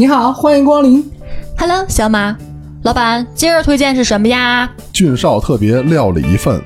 [0.00, 1.04] 你好，欢迎光临。
[1.58, 2.34] Hello，小马，
[2.84, 4.66] 老板，今儿推荐是什么呀？
[4.94, 6.58] 俊少特别料理一份。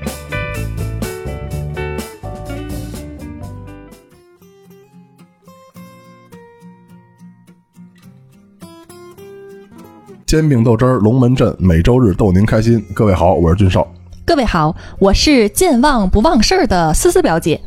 [10.25, 12.81] 煎饼豆汁儿，龙门阵，每周日逗您开心。
[12.93, 13.85] 各位好，我是俊少。
[14.25, 17.59] 各位好，我是健忘不忘事儿的思思表姐。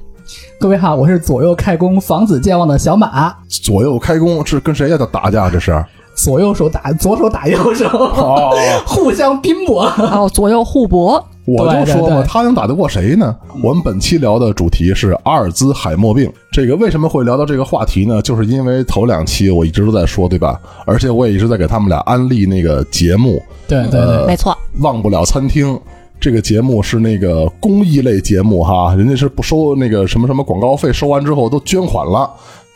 [0.59, 4.96] 各位好，我是左右开弓防止健忘的小马，左右开弓是跟谁呀？
[4.96, 5.49] 在打架？
[5.49, 5.85] 这是？
[6.14, 8.53] 左右手打，左手打右手，哦，
[8.85, 9.85] 互相拼搏。
[9.99, 11.25] 哦，左右互搏。
[11.46, 13.35] 我就说嘛，他能打得过谁呢？
[13.63, 16.31] 我们本期聊的主题是阿尔兹海默病。
[16.53, 18.21] 这个为什么会聊到这个话题呢？
[18.21, 20.61] 就是因为头两期我一直都在说，对吧？
[20.85, 24.53] 而且我也一直在给他们俩安利那个节目对对对，没错，
[24.83, 25.75] 《忘不了餐厅》。
[26.21, 32.28] 这个节目是那个公益类节目哈，人家是不收那个什么什么广告费，收完之后都捐款了，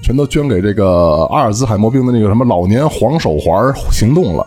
[0.02, 4.46] 全都捐给这个阿尔兹海默病的那个什么老年黄手环行动了。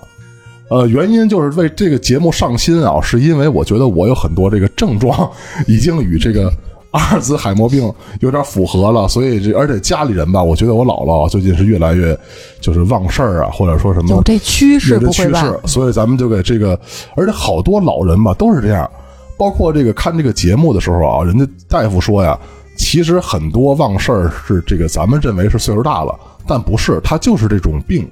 [0.69, 5.29] 呃，原因就是为这个节目上心啊，是因为我觉得我有很多这个症状
[5.67, 6.51] 已经与这个
[6.95, 12.17] 阿尔兹海默病有点符合了，所以这而且家里人吧，我觉得我姥姥最近是越来越
[12.61, 15.41] 就是忘事儿啊，或者说什么有这趋势有这趋不会吧？
[15.41, 16.79] 势，所以咱们就给这个，
[17.15, 18.89] 而且好多老人吧都是这样，
[19.37, 22.39] 包括这个看这个节目的时候啊，人家大夫说呀，
[22.77, 28.09] 其实很多忘事儿是这个咱们认为是岁数大了，但不是，他就是这种病，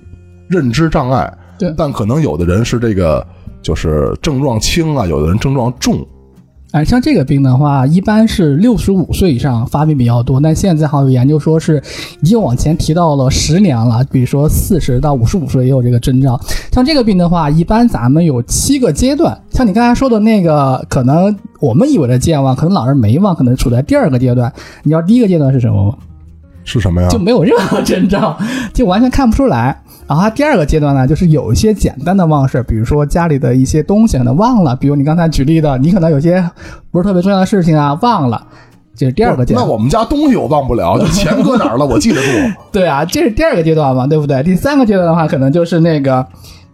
[0.50, 1.32] 认知障碍。
[1.58, 3.26] 对但可能有的人是这个
[3.62, 6.06] 就是症状轻啊，有的人症状重。
[6.74, 11.80] 哎，像这个病的话，一般是六十五岁以上发病比较多，但现在好像有研究说是
[12.20, 16.36] 已经往前提到了十年了，比如说四十到五十五岁也有这个征兆。
[16.72, 24.52] 像这个病的话，一般咱们有七个阶段，像你刚才说的那个，可能我们以为的健忘，可能老人没忘，可能处在第二个阶段。
[24.82, 25.96] 你知道第一个阶段是什么吗？
[26.64, 27.08] 是什么呀？
[27.10, 28.38] 就没有任何征兆，
[28.74, 29.78] 就完全看不出来。
[30.08, 36.44] 然后它第二个阶段呢，就是有一些简单的忘事，比如说家里的一些东西可能忘了，比如你刚才举例的，你可能有些
[36.92, 38.46] 不是特别重要的事情啊忘了，
[38.96, 39.66] 这是第二个阶段。
[39.66, 42.28] 那我们家东西我忘不了，就钱搁哪儿了，我记得住。
[42.72, 44.44] 对啊，这是第二个阶段嘛，对不对？
[44.44, 46.26] 第三个阶段的话，可能就是那个。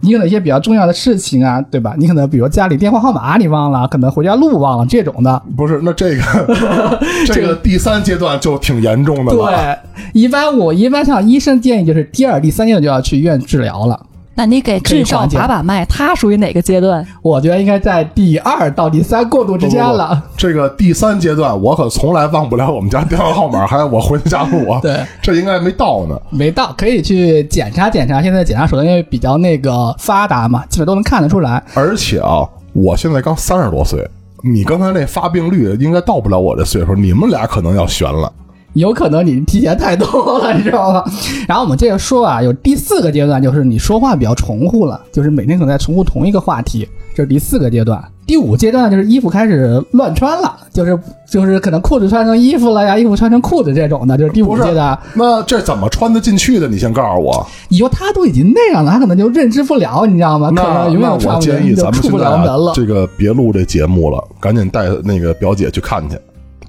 [0.02, 1.94] 你可能一些比较重要的事情啊，对吧？
[1.98, 5.42] 你可能比如家里电话号码你忘了，可能回家路忘了这种的。
[5.58, 6.24] 不是，那这个
[7.28, 9.46] 这个第三阶段就挺严重的了。
[9.46, 14.00] 对，一般我一般像医生建议就是第二、第三阶段就要去医院治疗了。
[14.40, 17.06] 那你给俊少把把脉，他属于哪个阶段？
[17.22, 20.08] 我觉得应该在第二到第三过渡之间了。
[20.08, 24.80] 不不不这个第三阶段，我可从来忘不了我们家电话号码，还有我回家路啊。
[24.82, 26.18] 对，这应该没到呢。
[26.30, 28.24] 没到，可以去检查检查。
[28.24, 31.62] 现在检查手段因为比较那个发达嘛，基本都能看得出来。
[31.74, 34.10] 而且啊，我现在刚三十多岁，
[34.42, 38.32] 你刚才那发病率应该到不了我这岁数，你们俩可能要悬了。
[38.74, 41.04] 有可能你提前太多了，你知道吗？
[41.48, 48.02] 然后我们接着说啊，有第四个阶段，就是你说话比较重复了，就是每天可能在重复同一个话题，这是第四个阶段。
[48.28, 50.96] 第五阶段就是衣服开始乱穿了，就是
[51.28, 54.96] 就是可能裤子穿成衣服了呀，衣服穿成裤子这种的，就是第五不是阶段。
[55.16, 56.68] 那这怎么穿得进去的？
[56.68, 57.44] 你先告诉我。
[57.70, 60.50] 你说他都已经那样了，他可能就认知不了，你知道吗？
[60.50, 62.72] 可那能永那我建议咱们现在了门了。
[62.72, 66.16] 啊这个别录这节目了，赶紧带那个表姐去看去。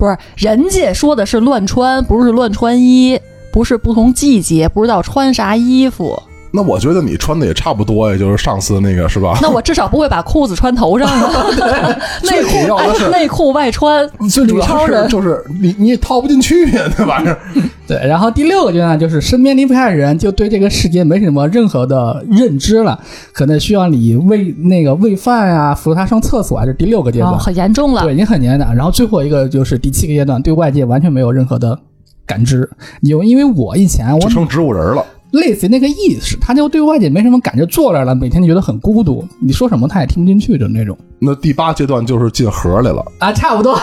[0.00, 3.20] 不是，人家说的是乱穿，不是乱穿衣，
[3.52, 6.20] 不是不同季节不知道穿啥衣服。
[6.52, 9.38] 那我觉得你穿的也差不多呀，就是上次那个是吧？
[9.40, 11.46] 那我至少不会把裤子穿头上啊，
[12.24, 17.38] 内最主要的是裤内裤外穿，最主要是就是你你也套不进去呀，那玩意儿。
[17.86, 22.98] 对，然后第六个阶段就是身边离不开的人，就对这个世界没什么任何的认知了，
[23.32, 27.32] 可能需要你喂那个喂饭啊，扶他上厕所啊，这第六个阶段。
[27.32, 28.12] 哦，很严重了对，。
[28.12, 28.74] 已经很严重。
[28.74, 31.78] 然后最后一个就是第七个阶段，对外界完全没有任何的
[32.26, 32.68] 感知。
[33.02, 35.04] 有，因为我以前我成植物人了。
[35.32, 40.96] 类似于那个意识，他就对外界没什么感觉，坐那儿了，每天就觉得很孤独，你说什么他也听不进去的那种。
[41.18, 43.04] 那第八阶段就是进盒来了。
[43.18, 43.78] 啊，差不多，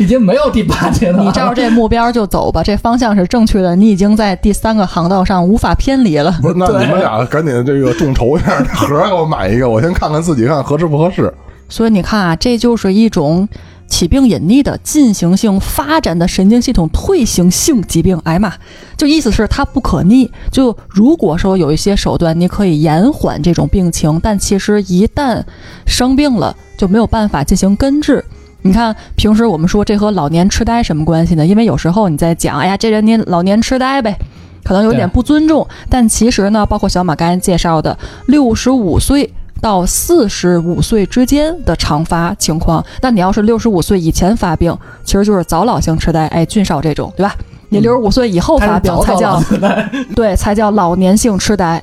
[0.00, 1.24] 已经没有第八阶段了。
[1.24, 3.76] 你照着这目标就走吧，这方向是正确的。
[3.76, 6.36] 你已经在第三个航道上无法偏离了。
[6.42, 11.32] 不是，那你们俩赶紧这个众筹一下，盒儿给我买一个，我先看看自己看合适不合适。
[11.68, 13.48] 所以你看啊，这就是一种
[13.92, 18.18] 起病隐匿的进行性发展的神经系统退行性疾病。
[18.24, 18.54] 哎呀妈，
[18.96, 20.30] 就意思是它不可逆。
[20.50, 25.42] 就如果说有一些手段你可以延缓这种病情，但其实一旦
[25.84, 28.24] 生病了就没有办法进行根治。
[28.62, 31.44] 你看，平时我们说这和老年痴呆什么关系呢？
[31.44, 34.16] 因为有时候你在讲，哎呀，这人您老年痴呆呗，
[34.64, 35.68] 可能有点不尊重。
[35.90, 39.30] 但其实呢，包括小马刚才介绍的，六十五岁
[39.62, 47.36] 到四十五岁之间的常发情况，那你要是六十五岁以前发病，其实就是早老性痴呆，哎，俊少这种，对吧？
[47.68, 51.80] 你六十五岁以后发病才叫早早了 对，才叫老年性痴呆。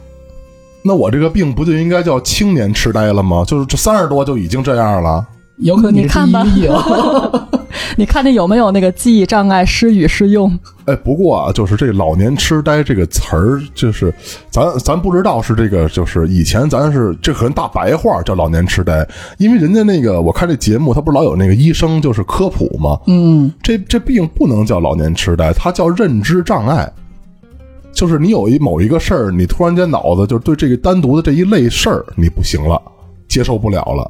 [0.84, 3.44] 那我这个病不就应该叫青年痴呆了吗？
[3.48, 5.26] 就是这三十多就已经这样了。
[5.60, 6.46] 有可能是你看吧
[7.98, 10.58] 你看你有没有那个记忆障碍，失语失用？
[10.86, 14.14] 哎，不过啊，就是这“老年痴呆”这个词儿，就是
[14.50, 19.08] 咱咱不知道是这个，就是以前咱是这可能大白话叫老年痴呆，
[19.38, 22.98] 因为人家那个我看这节目，他不是老有那个医生就是科普吗？
[23.08, 26.90] 嗯，这这病不能叫老年痴呆，它叫认知障碍。
[27.92, 32.82] 就是你有一某一个事儿，你突然间脑子就是对这个单独的这一类事儿你不行了，
[33.28, 34.10] 接受不了了。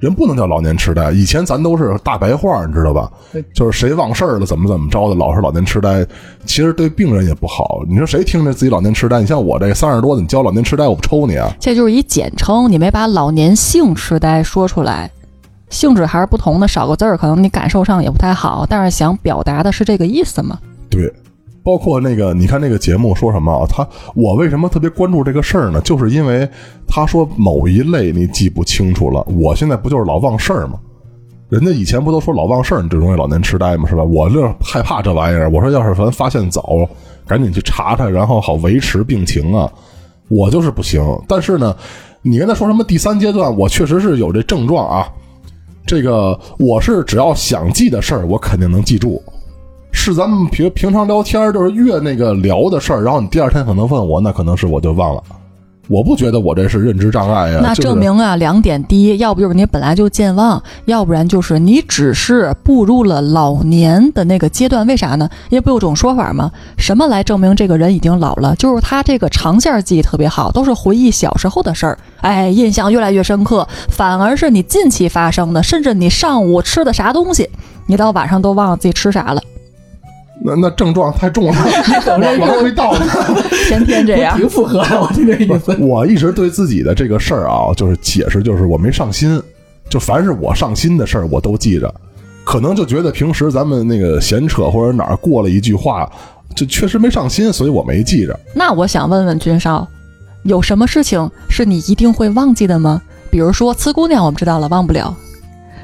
[0.00, 3.10] 人不能叫老年痴呆，以前咱都是大白话，你知道吧？
[3.54, 6.04] 就是谁忘事儿了，怎么怎么着的，老是老年痴呆，
[6.46, 7.82] 其实对病人也不好。
[7.86, 9.20] 你说谁听着自己老年痴呆？
[9.20, 11.54] 你像我这三十多的，你叫老年痴呆，我不抽你啊！
[11.60, 15.10] 这就是一简称，你没把老年性痴呆说出来，
[15.68, 20.58] 性质还是不同的，少个字儿，可能你感受上也不太好，但是想表达的是这个意思嘛？
[20.88, 21.12] 对，
[21.62, 23.66] 包括那个，你看那个节目说什么啊？
[23.68, 25.80] 他我为什么特别关注这个事儿呢？
[25.82, 26.48] 就是因为
[26.86, 30.78] 他说某一类你记不清楚了，我现在不就是老忘事儿吗？
[31.48, 33.88] 人家以前不都说老忘事儿，你就容易老年痴呆吗？
[33.88, 34.04] 是吧？
[34.04, 36.88] 我这害怕这玩意儿，我说要是咱发现早，
[37.26, 39.70] 赶紧去查查，然后好维持病情啊。
[40.28, 41.76] 我就是不行，但是呢，
[42.22, 45.08] 你跟他说什么第三阶段，我确实是有这症状啊。
[45.84, 49.20] 这个我是只要想记的事儿，我肯定能记住。
[49.92, 55.22] 是咱们平平常聊天儿，就是越那个聊的事儿，然后你第二天可能问我，那可能是我就忘了。
[55.88, 64.86] 我不觉得我这是认知障碍呀、那证明啊，两点：第一，要不就是你本来就健忘，要不然就是你只是步入了老年的那个阶段。
[64.86, 65.28] 为啥呢？
[65.48, 66.52] 因为不有种说法吗？
[66.78, 68.54] 什么来证明这个人已经老了？
[68.54, 73.66] 就是他这个长线记忆特别好，都是回忆小时候的事儿，哎，印象越来越深刻。
[73.88, 77.50] 反而是你近期发生的，甚至你上午吃的啥东西，
[77.86, 79.42] 你到晚上都忘了自己吃啥了，
[80.50, 81.52] 那那症状太重了，
[82.06, 83.06] 我我都没到呢。
[83.68, 84.36] 天天这样。
[84.36, 85.76] 挺符合的，我这个意思。
[85.78, 89.40] 我一直对自己的这个事儿啊，就是解释，就是我没上心，
[89.88, 91.92] 就凡是我上心的事儿，我都记着。
[92.44, 96.10] 可能就觉得平时咱们那个闲扯或者哪儿过了一句话，
[96.56, 98.38] 就确实没上心，所以我没记着。
[98.54, 99.86] 那我想问问君少，
[100.42, 103.00] 有什么事情是你一定会忘记的吗？
[103.30, 105.14] 比如说呲姑娘，我们知道了，忘不了，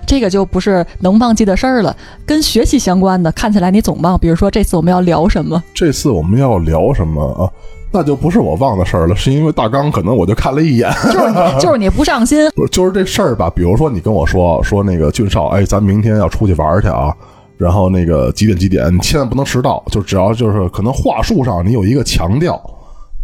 [0.06, 1.94] 这个就不是能忘记的事儿了。
[2.24, 4.18] 跟学习相关的，看起来你总忘。
[4.18, 5.62] 比如说这次我们要聊什么？
[5.74, 7.50] 这次我们要聊什么啊？
[7.92, 13.50] 那就不是我忘的事儿了，是因为大纲可能我就看了一眼，就是你就是你不上心， 不是就是这事儿吧。
[13.54, 17.14] 比如说你跟我说说那个俊少，哎，咱明天要出去玩去啊，
[17.56, 22.60] 然后那个几点几点，你千万不能迟到，就只要就是可能话术上你有一个强调，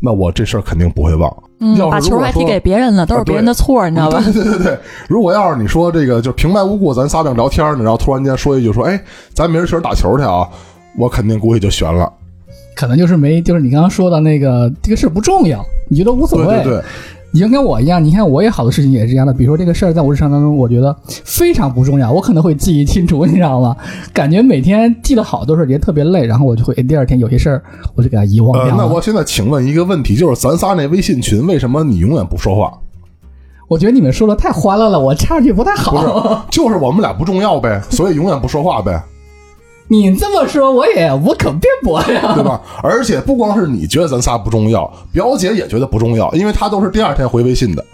[0.01, 1.31] 那我这事儿肯定不会忘。
[1.63, 4.21] 嗯，要把球还踢给别人了，都是别人的错，你知道吧？
[4.33, 4.79] 对对对对，
[5.09, 9.01] 如果要是你说这个就平白无故咱仨正聊天呢，然后突然间说一句说，哎，
[9.33, 10.49] 咱明儿去哪儿打球去啊？
[10.99, 12.13] 我肯定估计就悬了。
[12.75, 16.47] 可能就是没，就是你刚刚说的那个这个事不重要，你觉得无所谓。
[16.47, 16.83] 对对对，
[17.35, 20.95] 你就跟我一样，你看我也好多事情也是这样的，比如说这个事儿在我日常当中，我觉得
[21.25, 23.75] 非常不重要，我可能会记忆清楚，你知道吗？
[24.13, 27.63] 感觉每天记得好多事儿，也特别累，然后我就会第二天有些事儿
[27.95, 28.75] 我就给它遗忘了。
[28.77, 32.71] 那我现在请问一个问题，就是咱仨那微信群，为什么你永远不说话？
[33.69, 36.45] 我觉得你们说的太欢乐了，我插上去不太不好。
[36.51, 39.03] 是， 就是我们俩不重要呗，所以永远不说话呗，
[39.93, 42.33] 你这么说，我也无可辩驳呀。
[42.35, 42.59] 对吧？
[42.83, 47.85] 而且不光是你觉得咱仨不重要，表姐也觉得不重要，因为她都是第二天回微信的。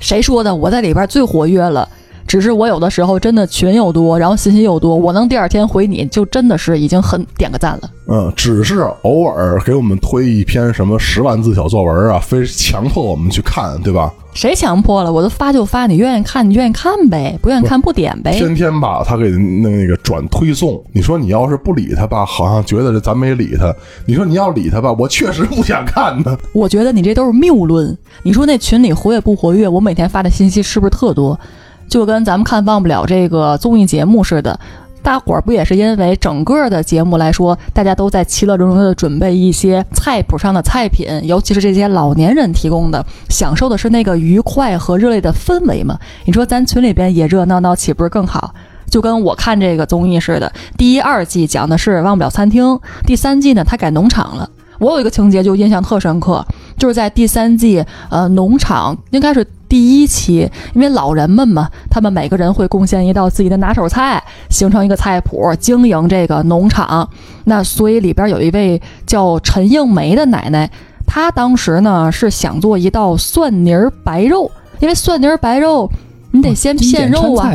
[0.00, 0.52] 谁说的？
[0.52, 1.88] 我在里边最活跃了。
[2.26, 7.90] 只是我有的时候真的群又多，然后信息又多，我能第二天回你就真的是已经很点个赞了。
[8.08, 14.12] 嗯，只是偶尔给我们推一篇什么十万字小作文啊，非强迫我们去看，对吧？
[14.34, 15.10] 谁强迫了？
[15.12, 18.32] 我都发就发，你愿意看你愿意看呗，不愿意看不点呗。
[18.32, 20.80] 天天把他给那那个转推送。
[20.92, 23.72] 你说你要是不理他吧，好像觉得咱没理他；
[24.04, 26.36] 你说你要理他吧，我确实不想看他。
[26.52, 27.96] 我觉得你这都是谬论。
[28.22, 29.66] 你说那群里活跃不活跃？
[29.66, 31.38] 我每天发的信息是不是特多？
[31.88, 34.58] 就跟咱们看忘不了这个综艺节目似的，
[35.02, 45.96] 大伙儿不也是因为整个的节目来说，大家都在其乐融融的准备一些菜谱上的菜品，尤其是这些老年人提供的，享受的是那个愉快和热烈的氛围嘛？
[46.24, 48.52] 你说咱群里边也热闹闹，岂不是更好？
[48.90, 54.48] 就跟我看这个综艺似的，第一、二季讲的是忘不了餐厅，第三季呢，他改农场了。
[54.78, 56.44] 我有一个情节就印象特深刻，
[56.76, 67.08] 就是在第三季，呃，农场应该是第一期，因为老人们嘛，他们每个人会贡献一道自己的拿手菜，形成一个菜谱，经营这个农场。
[67.44, 70.70] 那所以里边有一位叫陈应梅的奶奶，
[71.06, 75.90] 她当时呢是想做一道蒜泥儿白肉，因为蒜泥儿白肉
[76.32, 77.50] 你得先片肉啊。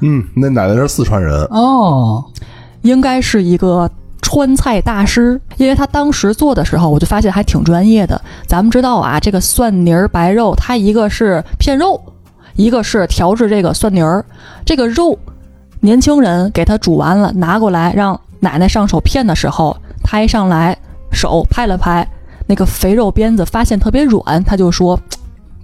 [0.00, 2.24] 嗯，那奶奶是四川人，哦，
[2.82, 3.90] 应该是一个
[4.26, 8.20] 川菜大师，因为他当时做的时候，我就发现还挺专业的。
[8.48, 11.98] 咱们知道啊，这个蒜泥儿白肉，它一个是片肉，
[12.56, 14.24] 一个是调制这个蒜泥儿。
[14.64, 15.16] 这个肉，
[15.78, 20.76] 年轻人给他煮完了，拿过来让奶奶上手片的时候，他一上来
[21.12, 22.06] 手拍了拍
[22.48, 24.98] 那个肥肉鞭子，发现特别软，他就说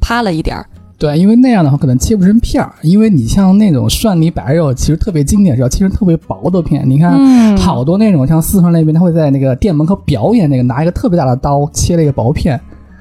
[0.01, 0.65] 趴了一点儿。
[1.03, 6.89] 对，因为那样的话可能切不成片儿，因为你像那种蒜泥白肉，其实特别经典是要切成特别薄的片。
[6.89, 12.61] 你看，嗯好多那种像四川那边，他会在那个店门口表演那个拿一个特别大的刀切了一个薄片，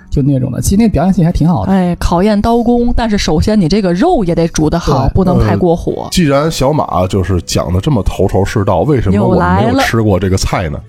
[0.10, 0.60] 就那种的。
[0.60, 1.72] 其实那个表演性还挺好的。
[1.72, 6.08] 哎，考验刀工，但是首先你这个肉也得煮得好，不能太过火。
[6.12, 10.80] 既然小马就是讲的这么头头是道，为什么我没有吃过这个菜呢？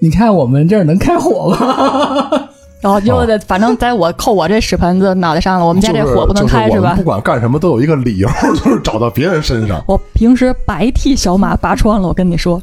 [0.00, 2.48] 你看我们这儿能开火吗？
[2.80, 7.02] 然后就得，反正在我扣我这屎盆子脑袋上了，我们家这火不能开就是就是我们不？
[7.02, 8.28] 管干什么都有一个理由，
[8.64, 9.82] 就是找到别人身上。
[9.86, 12.62] 我平时白替小马拔窗了，我跟你说。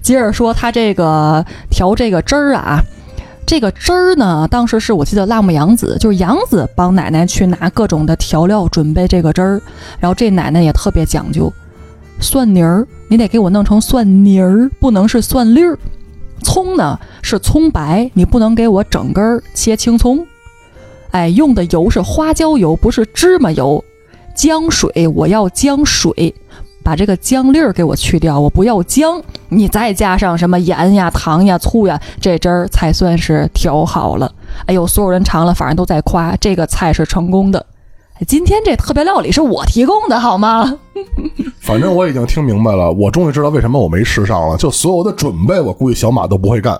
[0.00, 2.80] 接着说他这个调这个汁儿啊，
[3.46, 9.60] 这个汁儿呢，当时是我记得辣目洋子，就是洋子帮奶奶去拿各种的调料准备这个汁儿，
[10.00, 11.52] 然后这奶奶也特别讲究，
[12.20, 15.78] 蒜泥儿你得给我弄成蒜泥儿，不能是蒜粒儿。
[16.42, 20.26] 葱呢是葱白，你不能给我整根儿切青葱。
[21.10, 23.82] 哎，用的油是花椒油，不是芝麻油。
[24.34, 26.34] 姜水我要姜水，
[26.84, 29.20] 把这个姜粒儿给我去掉，我不要姜。
[29.48, 34.32] 你再加上什么盐呀、糖呀、醋呀，这汁儿才算是调好了。
[34.66, 37.64] 哎呦，所有人尝了，反正都在夸这个菜是成功的。
[38.20, 40.76] 哎今天这特别料理是我提供的，好吗？
[41.60, 44.56] 反正我已经听明白了，我终于知道为什么我没吃上了。
[44.56, 46.76] 就所有的准备，我估计小马都不会干。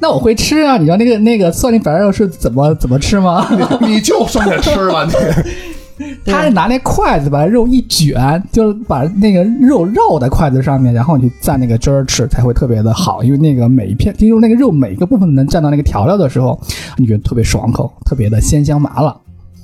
[0.00, 0.76] 那我会吃啊！
[0.76, 3.46] 你知道那个那个蒜泥白肉是怎么 怎么吃吗？
[3.82, 5.06] 你就剩下吃了，
[5.96, 13.22] 你他是拿那筷子把肉一卷，就是把那个肉绕在筷子上面，然后你去蘸那个汁儿吃，才会特别的好。
[13.22, 16.60] 因为那个每一片，就是那个肉每一个部分能蘸到那个调料的时候，
[16.96, 19.16] 你觉得特别爽口，特别的鲜香麻辣。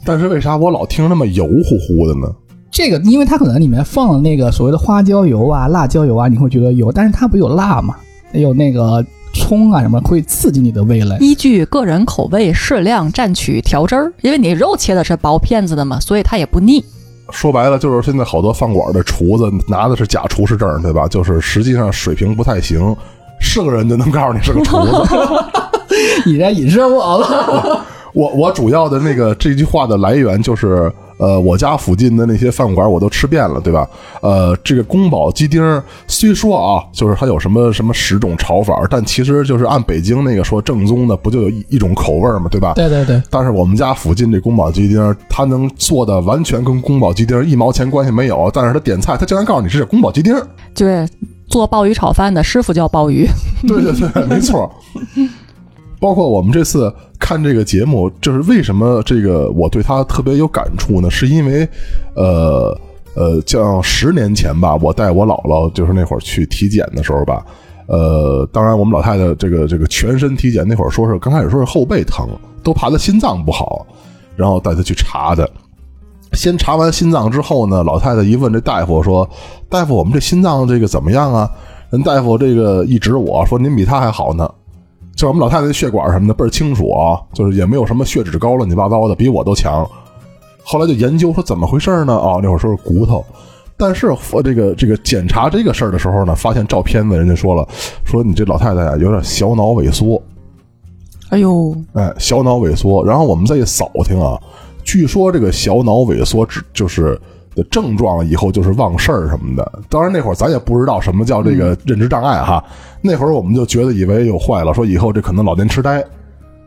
[0.04, 2.32] 但是为啥我老听那么油乎乎的呢？
[2.70, 7.96] 这个，因为它可能里面放了那个所谓的花椒油啊、辣椒油啊，你会觉得油，但是它不有辣嘛，
[8.32, 11.16] 还有那个葱啊什么，会刺激你的味蕾。
[11.20, 16.84] 依据个人口味适量蘸取调汁儿，因为你肉切的是薄片子的嘛，所以它也不腻。
[17.30, 21.08] 说白了，就是现在好多饭馆的厨子拿的是假厨师证，对吧？
[21.08, 22.94] 就是实际上水平不太行，
[23.40, 24.92] 是个人就能告诉你是个厨子。
[26.24, 27.86] 你在影射我了？
[28.12, 33.88] 我我主要的那个这句话的来源就是，呃，我家附近的那些饭馆我都吃遍了，对吧？
[34.22, 42.72] 呃，这个宫保鸡丁儿虽说啊，就是它有什么什么十种炒法，但其实就是按北京那个说正宗的，不就有一一种口味儿嘛，对吧？
[42.74, 50.46] 对对对，但是我们家附近这宫保鸡丁儿，它能做的完全跟宫保鸡丁儿一毛钱关系没有，但是它点菜，它竟然告诉你是宫保鸡丁儿。
[50.74, 51.08] 就是
[51.48, 53.26] 做鲍鱼炒饭的师傅叫鲍鱼，
[53.66, 54.70] 对对对，没错。
[56.00, 61.10] 包括我们这次看这个节目，就是为什么这个我对他特别有感触呢？
[61.10, 61.68] 是因为，
[62.14, 62.80] 呃
[63.14, 67.44] 呃，像十年前吧，我带我姥姥就是那会儿去体检的时候吧，
[67.86, 72.28] 呃，当然我们老太太这个这个全身体检那会儿说是刚开始说是后背疼，
[72.62, 73.84] 都怕她心脏不好，
[74.36, 75.50] 然后带她去查的。
[76.34, 79.28] 先查完心脏之后呢，老太太一问这大夫说
[79.68, 81.50] ：“大夫，我们这心脏这个怎么样啊？”
[81.90, 84.48] 人大夫这个一指我说：“您比他还好呢。”
[85.18, 89.84] 就我们老太太的血管什么的倍儿清楚啊，就是也没有什么血脂高乱七八糟的，比我都强。
[90.62, 92.16] 后来就研究说怎么回事呢？
[92.16, 93.25] 啊，那会儿说是骨头，
[93.76, 97.66] 但是我这个这个检查这个事儿的时候呢，发现照片子人家说了，
[98.04, 100.22] 说你这老太太啊有点小脑萎缩，
[101.30, 103.04] 哎呦，哎，小脑萎缩。
[103.04, 104.40] 然后我们再一扫听啊，
[104.84, 107.20] 据说这个小脑萎缩只就是
[107.58, 109.80] 的症状以后就是忘事儿什么的。
[109.90, 112.64] 当然那会儿咱也不知道什么叫这个认知障碍哈，
[113.02, 116.02] 那会儿我们就觉得以为有坏了，说以后这可能老年痴呆，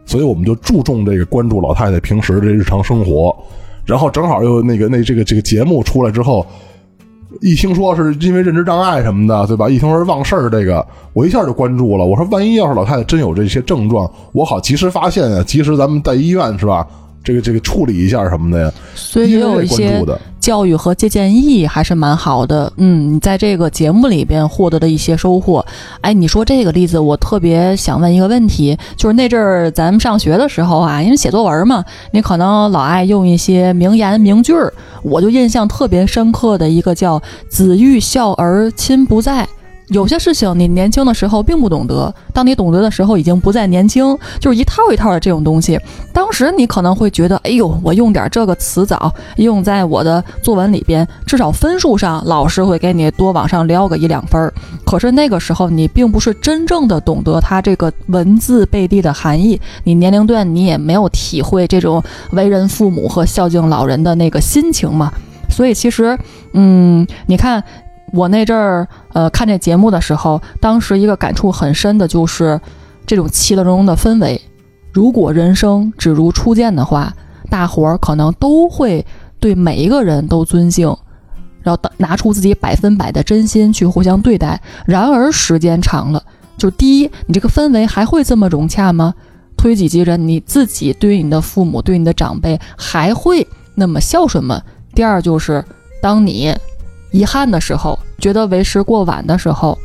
[0.05, 3.35] 所以我们就注重这个关注老太太平时的日常生活。
[3.85, 6.45] 然后正好又那个那这个这个节目出来之后。
[7.39, 9.69] 一听说是因为认知障碍什么的，对吧？
[9.69, 12.05] 一听说是忘事儿，这个我一下就关注了。
[12.05, 16.85] 我说，万一要是老太太真有这些症状，我好及时发现啊，及时咱们在医院是吧？
[17.23, 18.71] 这个这个处理一下什么的呀。
[18.95, 20.03] 所以也有一些
[20.39, 22.71] 教育和借鉴意义还是蛮好的。
[22.77, 25.63] 嗯，你在这个节目里边获得的一些收获，
[26.01, 34.73] 哎，你说这个例子，我特别想问一个问题，就是那阵儿咱们上学的时候啊，因为写作文嘛，你可能老爱用一些名言名句儿，
[35.03, 39.47] 我就印象特别深刻的一个叫“子欲孝而亲不在”。
[39.91, 45.77] 有些事情你年轻的时候并不懂得，当你懂得的时候已经不再年轻，就是一套一套的这种东西。
[46.13, 54.53] 当时你可能会觉得，哎呦，我用点这个词藻用在我的作文里边，至少分数上老师会给你多往上撩个一两分儿。
[54.85, 65.11] 可是那个时候你并不是真正的懂得它这个文字背地的含义，你年龄段你也没有体会这种为人父母和孝敬老人的那个心情嘛。
[65.49, 66.17] 所以其实，
[66.53, 67.61] 嗯，你看。
[68.13, 72.59] 我那阵儿，呃，看这节目的时候，当时一个感触很深的就是
[73.05, 74.39] 这种其乐融融的氛围。
[74.91, 77.13] 如果人生只如初见的话，
[77.49, 79.05] 大伙儿可能都会
[79.39, 80.93] 对每一个人都尊敬，
[81.61, 84.61] 然后拿出自己百分百的真心去互相对待。
[84.85, 86.21] 然而时间长了，
[86.57, 89.13] 就第一，你这个氛围还会这么融洽吗？
[89.55, 94.61] 推己及人，你自己对于你的父母、对你的长辈还会那么孝顺吗？
[94.93, 95.63] 第二就是
[96.01, 96.53] 当你。
[97.11, 99.77] 遗憾的时候，觉得为时过晚的时候，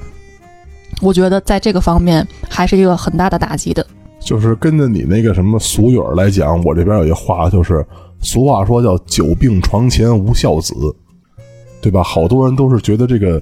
[1.03, 3.87] 我觉得在这个方面还是一个很大的打击的。
[4.21, 7.85] 就是跟着你那个什么俗语来讲，我这边有一话，就是
[8.21, 10.75] 俗话说叫“久病床前无孝子”，
[11.81, 12.03] 对吧？
[12.03, 13.41] 好多人都是觉得这个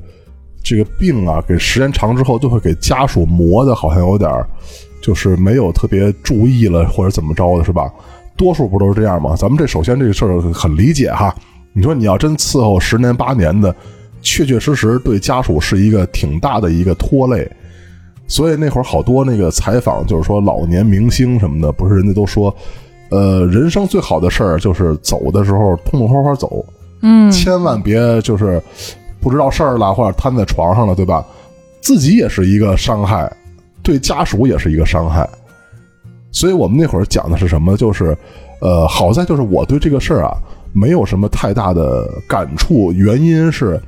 [0.62, 4.31] 这个病啊，给时间长之后，就会给家属磨的，好像有点
[5.00, 7.91] 就是没有特别注意了，或者怎么着的，是吧？
[8.37, 9.35] 多数不都是这样吗？
[9.37, 11.35] 咱们这首先这个事儿很理解哈。
[11.75, 13.75] 你说你要真伺候十年八年的，
[14.23, 17.47] 确确实实对家属是一个挺大的一个拖累。
[18.26, 22.54] 所以那会儿好多那个采访，就是说老年明星什么的，不是人家都说，
[23.11, 26.64] 呃，人生最好的事儿就是走的时候痛痛快快走，
[27.02, 28.62] 嗯，千万别就是
[29.21, 31.23] 不知道事儿了或者瘫在床上了，对吧？
[31.83, 33.31] 自己也是一个伤害，
[33.83, 35.28] 对家属也是一个伤害。
[36.33, 37.76] 所以我们那会儿讲的是什么？
[37.76, 38.16] 就是，
[38.61, 40.38] 呃，好在就是我对这个事儿啊。
[40.75, 43.81] 没有什么太大的感触，原因是，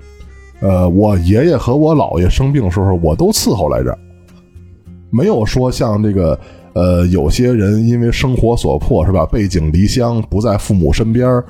[0.61, 3.99] 呃，我爷爷和我姥爷生病的时候，我都伺候来着，
[5.11, 6.39] 没有说像这个，
[6.75, 11.43] 呃，有些人因为生活所迫是吧，背井离乡不在父母身边，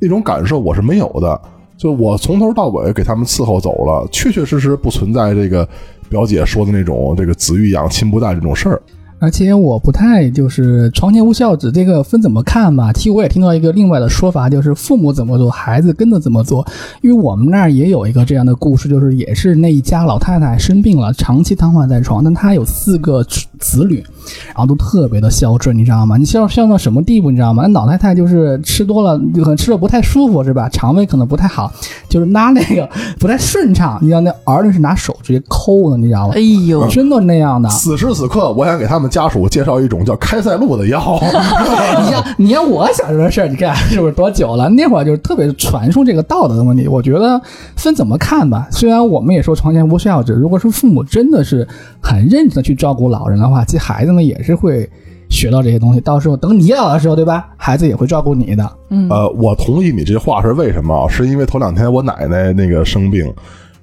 [0.00, 1.40] 那种感受我是没有的。
[1.76, 5.68] 就我从头到尾给他们伺候走了，确确实实不存在这个
[6.08, 8.82] 表姐说的那种这个子欲养亲不待这种事儿。
[9.20, 12.92] 而且我不太就是床前无孝子这个分怎么看吧？
[12.92, 16.66] 其实我也听到一个另外的说法，就是父母怎么做，孩子跟着怎么做。
[17.02, 23.24] 因为我们那儿也有一个这样的故事，就是也是那一家老太太生病了，长期瘫痪在床，但她有四个
[23.58, 24.04] 子女，
[24.46, 26.16] 然后都特别的孝顺，你知道吗？
[26.16, 27.64] 你孝孝到什么地步，你知道吗？
[27.66, 30.68] 那老太太就是吃多了，就可能吃的不太舒服，是吧？
[30.68, 31.72] 肠胃可能不太好，
[32.08, 36.34] 就是拉那个不太顺畅，你知道那儿女是拿手直接抠的，你知道吗？
[36.36, 37.68] 哎呦，真的那样的。
[37.68, 39.08] 此时此刻，我想给他们。
[39.08, 41.18] 家属介绍一种叫开塞露的药。
[41.98, 44.68] 你像你像我小时候的事儿，你看是不是多久了？
[44.68, 46.86] 那会儿就是特别传输这个道德的问题。
[46.86, 47.40] 我觉得
[47.74, 48.68] 分怎么看吧。
[48.70, 51.66] 虽然我们也说床前无孝子，如果说父母真的是
[52.00, 54.88] 很认真的去照顾老人的话，其实孩子呢也是会
[55.28, 56.00] 学到这些东西。
[56.00, 57.48] 到时候等你老的时候，对吧？
[57.56, 58.70] 孩子也会照顾你的。
[58.90, 59.08] 嗯。
[59.08, 61.08] 呃，我同意你这话是为什么？
[61.08, 63.32] 是因为头两天我奶奶那个生病，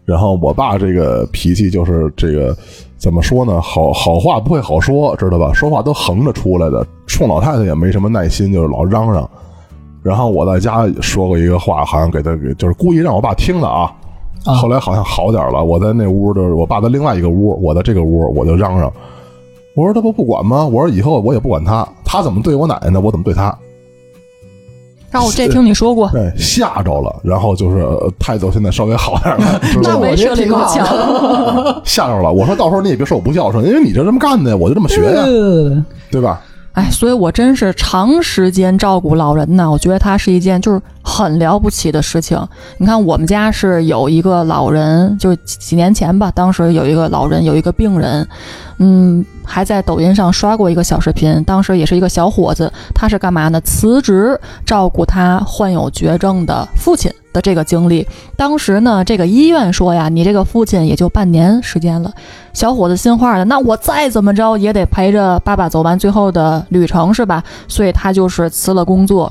[0.06, 2.56] 然后我爸这个脾气就是这个。
[2.98, 3.62] 怎么说呢？
[3.62, 5.52] 好好话不会好说，知道吧？
[5.54, 9.30] 说话都横着出来的，冲老太太也没什么耐心，就是老嚷嚷。
[10.02, 13.92] 然后我在家说过一个话，好像给他给就是故意让我爸听的啊。
[14.46, 15.64] 后来好像好点了。
[15.64, 18.92] 我在那屋就是我爸在另外一个屋，我在这个屋我就嚷嚷。
[19.76, 20.66] 我说他不不管吗？
[20.66, 23.00] 我说以后我也不管他，他怎么对我奶奶呢？
[23.00, 23.56] 我怎么对他？
[25.12, 27.88] 那我这听你说过，对，吓着了，然后就是
[28.20, 30.86] 态度现在稍微好点了， 那没设立高墙，
[31.86, 32.32] 吓着了。
[32.32, 35.24] 我说到时候你也别说我不孝顺，因为你就这么干的，我就这么学呀，
[36.12, 36.42] 对吧？
[36.74, 42.36] 哎，所以我真是长时间照顾老人呢，我觉得他是一件就是很了不起的事情。
[42.80, 48.28] 你看我们家是有一个老人，就几年前吧，当时有一个老人有一个病人，
[48.80, 53.62] 嗯，还在抖音上刷过一个小视频，当时也是一个小伙子，他是干嘛呢？
[53.62, 57.12] 辞职照顾他患有绝症的父亲。
[57.36, 62.10] 的这个经历，当时呢，这个医院说呀，你这个父亲也就半年时间了。
[62.54, 67.44] 小伙子心话的，那我再怎么着也得陪着爸爸走完最后的旅程，是吧？
[67.68, 69.30] 所以他就是辞了工作，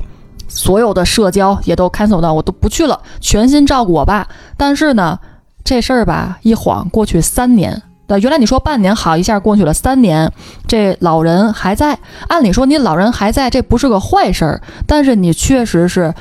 [0.55, 4.25] 所有的社交也都 cancel 到，我都不去了，全心照顾我爸。
[4.55, 5.19] 但是呢，
[5.65, 10.31] 这事儿吧，一晃过去三年，对，原来你说半年好，一下过去了三年，
[10.65, 11.99] 这老人还在。
[12.29, 16.13] 按理说你老人还在，这不是个坏事儿，但是你确实是，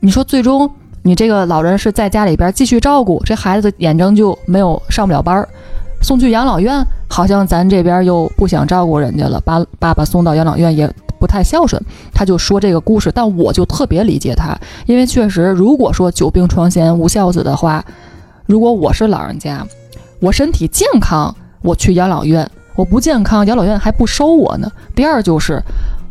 [0.00, 0.70] 你说最终。
[1.06, 5.46] 你这个老人是在家里边继续照顾，这孩子眼睁就没有上不了班儿，
[6.00, 10.90] 送去养老院，好像咱这边又不想照顾人家了，把爸爸送到养老院也
[11.24, 11.80] 不太孝顺。
[12.12, 17.82] 他就说这个故事，但我就特别理解他，因为确实，如果说久病床前无孝子的话，
[18.44, 19.66] 如果我是老人家，
[20.20, 24.70] 我身体健康，我去养老院；我不健康，养老院还不收我呢。
[24.94, 25.62] 第二就是。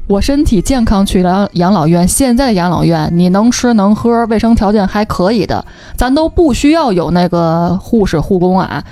[0.06, 8.84] 我身体健康去养养老院，现在养老院你能吃能喝，卫生条件还可以的，咱都不需要有那个护士护工啊，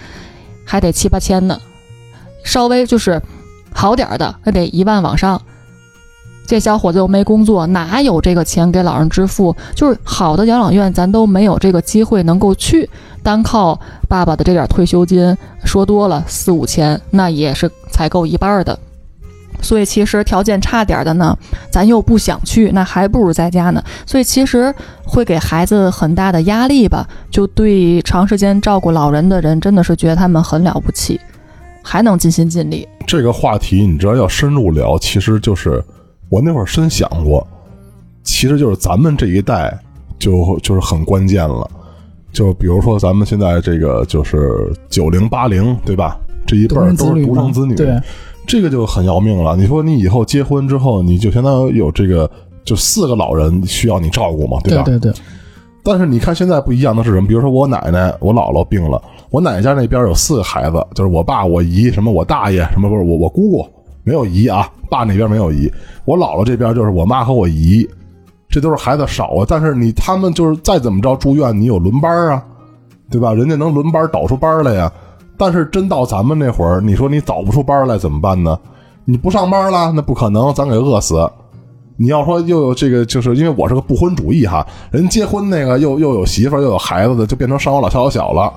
[0.65, 1.59] 还得七八千呢，
[2.45, 3.21] 稍微就是
[3.73, 5.39] 好点儿的，那得一万往上。
[6.51, 9.55] 这小伙子又没工作，哪有这个钱给老人支付？
[9.73, 12.89] 就是好的养老院，咱都没有这个机会能够去，
[13.23, 15.33] 单靠爸爸的这点退休金，
[15.63, 18.77] 说多了四五千，那也是才够一半的。
[19.61, 21.33] 所以其实条件差点的呢，
[21.71, 23.81] 咱又不想去，那还不如在家呢。
[24.05, 31.17] 所以其实会给孩子很大的压力吧，就对长时间照顾老人的人，真的是觉得他们很了不起，
[31.81, 32.85] 还能尽心尽力。
[33.07, 35.81] 这个话题你知道要深入聊，其实就是
[36.31, 37.45] 我那会儿深想过，
[38.23, 39.77] 其实就是咱们这一代
[40.17, 41.69] 就就是很关键了。
[42.31, 46.17] 就比如说咱们现在这个就是九零八零，对吧？
[46.47, 47.75] 这一辈儿都是独生子女。
[47.75, 47.99] 对。
[48.47, 49.57] 这个就很要命了。
[49.57, 52.29] 你说你以后结婚之后，你就相当于有这个
[52.63, 54.83] 就四个老人需要你照顾嘛，对吧？
[54.83, 55.11] 对对。
[55.83, 57.27] 但是你看现在不一样的是什么？
[57.27, 63.67] 比如说我奶奶、我姥姥病了，我奶奶家那边有四个孩子，就是我爸、我姨、什么我大爷、什么不是我我姑姑
[64.03, 65.71] 没有姨啊，爸那边没有姨。
[66.05, 67.87] 我姥姥这边就是我妈和我姨，
[68.49, 69.45] 这都是孩子少啊。
[69.47, 72.43] 但是你他们就是再怎么着住院，你有轮班啊，
[73.09, 73.33] 对吧？
[73.33, 74.91] 人家能轮班倒出班来呀。
[75.37, 78.57] 但是真到咱们那会儿，你说你倒不出班来怎么办呢？
[79.05, 81.27] 你不上班了，那不可能，咱给饿死。
[81.97, 88.51] 你要说又有这个，就是因为我是个不婚主义哈，人结婚那个又又有媳妇又有孩子的，就变成上有老下有小了，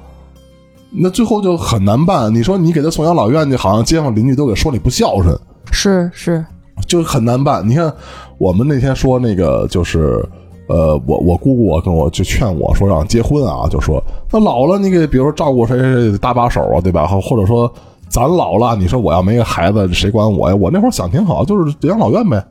[0.96, 2.35] 那最后就很难办。
[2.35, 5.38] 你说你给他送养老院去，好像街坊邻居都给说你不孝顺，
[5.72, 6.44] 是是，
[6.87, 7.68] 就很难办。
[7.68, 7.92] 你看
[8.38, 10.24] 我们那天说那个就是。
[10.66, 17.07] 呃，我我姑姑跟我就劝我说让结婚啊，就说那老了你给比如说照顾谁谁搭把手啊，对吧？
[17.07, 17.70] 或者说
[18.09, 20.57] 咱老了，你说我要没个孩子，谁管我呀？
[20.57, 22.42] 我那会儿想挺好，就是养老院呗。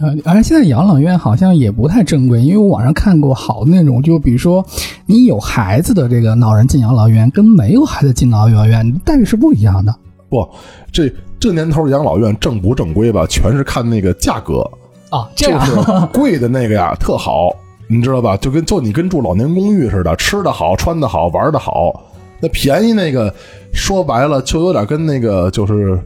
[0.00, 4.64] 呃，而现在养老院好像也不太正规，因为我网上看过好的那种，就比如说
[5.06, 9.94] 你有孩子的这个老人进养老院，跟没有孩子进老养老院待遇是不一样的。
[10.28, 10.48] 不，
[10.90, 14.68] 这这年头养老院正不正规吧，全是看那个价格。
[15.10, 15.60] 啊，这样
[16.10, 17.50] 贵的那个呀，特好，
[17.86, 18.34] 你知道吧？
[18.38, 21.92] 就跟就你跟住老年公寓似的，吃的好，穿的好，玩的好。
[22.40, 23.32] 那便宜那个，
[23.74, 25.96] 说白了就有点跟那个就是，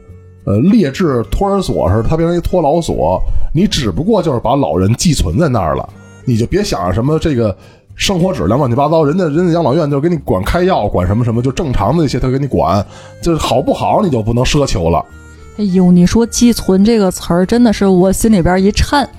[0.47, 3.21] 呃，劣质托儿所似的，它变成一托老所。
[3.53, 5.87] 你只不过就是把老人寄存在那儿了，
[6.23, 7.53] 你就别想什么这个
[7.95, 9.03] 生活质量乱七八糟。
[9.03, 12.85] 人家人家养老院就给你管开药，管什么什么，就正常的那些他给你管，
[13.21, 15.03] 就是好不好你就不能奢求了。
[15.57, 19.09] 哎呦，你说“寄存”这个词儿，真的是我心里边一颤，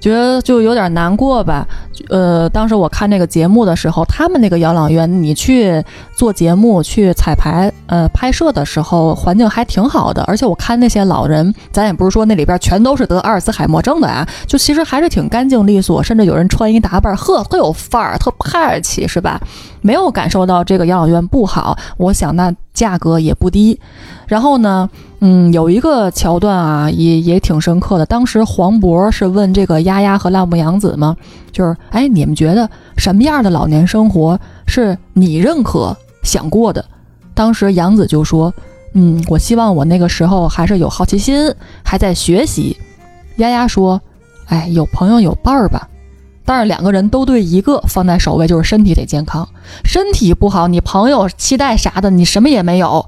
[0.00, 1.66] 觉得就有点难过吧。
[2.08, 5.84] 呃，当时我看那个节目的时候，他们那个养老院，你去
[6.14, 10.22] 做节目、去彩排、呃拍摄的时候，环境还挺好的。
[10.24, 19.38] 而且我看那些老人，咱也不是说那里边全都是得阿尔茨海默症的啊，就其实还是挺干净利索，甚至有人穿衣打扮，呵，特有范儿，特派气，是吧？
[19.82, 23.78] 没有感受到这个养老院不好，我想那价格也不低。
[24.26, 24.88] 然后呢？
[25.22, 28.06] 嗯，有一个桥段啊，也也挺深刻的。
[28.06, 31.14] 当时黄渤是问这个丫丫和辣目洋子吗？
[31.52, 32.66] 就是，哎，你们觉得
[32.96, 36.82] 什么样的老年生活是你认可、想过的？
[37.34, 38.50] 当时杨子就说，
[38.94, 42.74] 嗯，我希望我那个时候还是有好奇心，还在学习。
[43.36, 44.00] 丫丫说，
[44.46, 45.86] 哎，有朋友有伴儿吧。
[46.50, 49.48] 但是两个人都对一个放在首位，就是身体得健康。
[49.84, 53.06] 身体不好，你朋友期待啥的，你什么也没有。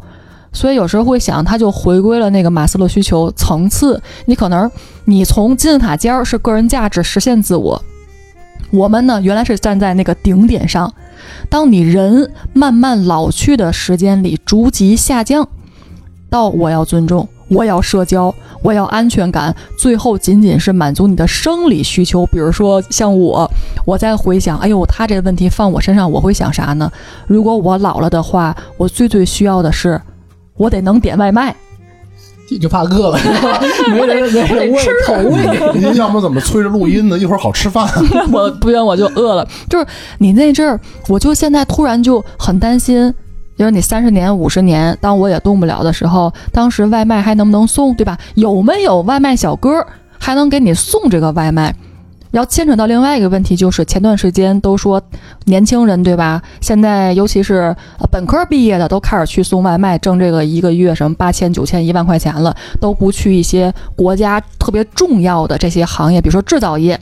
[0.52, 4.00] 所以有时候会想，他就回归了那个马斯洛需求层次。
[4.26, 4.70] 你可能
[5.07, 7.83] 你从金字塔尖儿是个人价值实现自我，
[8.70, 10.94] 我们呢原来是站在那个顶点上。
[11.50, 15.48] 当你人慢慢老去的时间里逐级下降，
[16.31, 22.25] 到我要尊重，我要社交，我要安全感，最后仅仅是满足你的生理需求。
[22.27, 23.51] 比如说像我，
[23.85, 26.90] 我在回想，哎呦，他这个问题放我身上，我会想啥呢？
[27.27, 30.01] 如果我老了的话，我最最需要的是。
[30.55, 31.57] 我得能点外卖，
[32.51, 33.18] 你就怕饿了，
[33.90, 35.81] 没人没人喂口味。
[35.81, 37.18] 您要么怎么催着录音呢？
[37.18, 37.88] 一会儿好吃饭。
[38.31, 39.48] 我 不行，我就饿了。
[39.68, 39.87] 就是
[40.18, 43.12] 你那阵儿，我就现在突然就很担心，
[43.62, 48.18] 就是你三十年、五十年，当我也动不了的时候，当时外卖还能不能送，对吧？
[48.35, 49.87] 有没有外卖小哥
[50.18, 51.72] 还能给你送这个外卖？
[52.33, 55.01] 要牵扯到另外一个问题，就是前段时间都说
[55.44, 56.42] 年轻人对吧？
[56.61, 57.72] 现在尤其是
[58.11, 66.98] 本科毕业的都开始去送外卖，挣这个一个月什么八千、九千、一万块钱了，都不去一些国家特别重要的这些行业，比如说制造业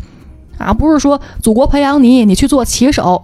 [0.58, 3.22] 啊，不是说祖国培养你，你去做骑手。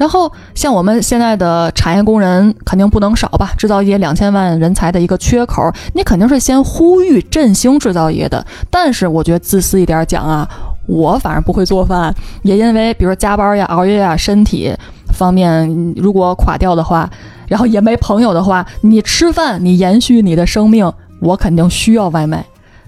[0.00, 8.42] 然后像我们现在的产业工人肯定不能少吧，制造业两千万人才的一个缺口，你肯定是先呼吁振兴制造业的。
[8.70, 10.48] 但是我觉得自私一点讲啊，
[10.86, 14.74] 我反正不会做饭，也因为比如加班呀、熬夜呀，身体
[15.12, 17.06] 方面如果垮掉的话，
[17.46, 22.42] 然后也没朋友的话，你吃饭你延续你的生命，我肯定需要外卖，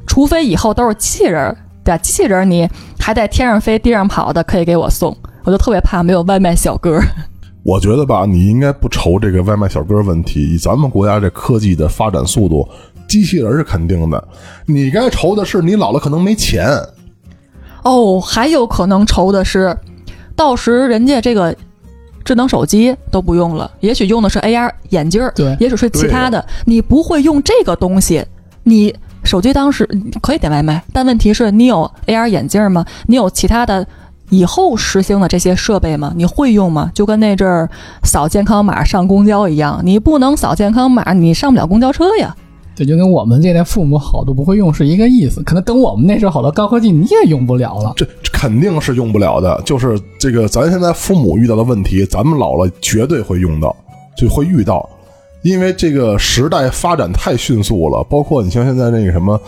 [0.07, 1.99] 除非以后都是机器人儿，对吧？
[1.99, 2.67] 机器人你
[2.99, 5.15] 还在天上飞、地上跑的，可以给我送。
[5.45, 7.01] 我就特别怕没有外卖小哥。
[7.65, 10.55] 我觉得吧，你应该不愁这个外卖小哥问题。
[10.55, 12.69] 以咱们国家这科技的发展速度，
[13.07, 14.29] 机器人是肯定的。
[14.67, 16.69] 你该愁的是你老了可能没钱。
[17.85, 19.77] 哦，还有可能愁的是，
[20.35, 21.55] 到时人家这个
[22.25, 26.45] 智能手机都不用了，也许用的是 AR 眼镜儿，对也许是其他的。
[26.65, 28.25] 你不会用这个东西，
[28.65, 29.89] 你手机当时
[30.21, 32.85] 可以点外卖，但问题是你有 AR 眼镜吗？
[33.07, 33.87] 你有其他的？
[34.33, 36.11] 以后实行的这些设备吗？
[36.17, 36.91] 你会用吗？
[36.95, 37.69] 就跟那阵儿
[38.03, 42.35] 扫健康码上公交一样，你不能扫健康码，你上不了公交车呀。
[42.75, 45.43] 这就跟我们这代父母好多不会用是一个意思。
[45.43, 47.93] 可能等我们那时候好多高科技你也用不了了。
[47.95, 49.61] 这肯定是用不了的。
[49.67, 53.77] 就是这个，咱现在父母遇到的问题，咱们老了绝对会用到，
[54.17, 54.89] 就会遇到。
[55.43, 59.39] 因为这个时代发展太迅速了，包括你像现在那个什么，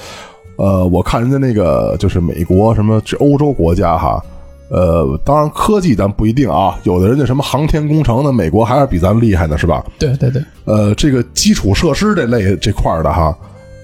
[0.56, 4.22] 呃，我看人家那个就是美国什么这欧洲国家哈。
[4.70, 9.84] 呃，当然科技咱不一定啊，有的人家什么航天工程的，美国还是比咱厉害呢，是吧？
[9.98, 10.42] 对对对。
[10.64, 13.36] 呃，这个基础设施这类这块的哈，